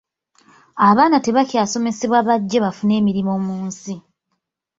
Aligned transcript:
Abaana 0.89 1.17
tebakyasomesebwa 1.25 2.19
bajje 2.27 2.57
bafune 2.65 2.93
emirimu 3.01 3.33
mu 3.45 3.55
nsi 3.67 3.95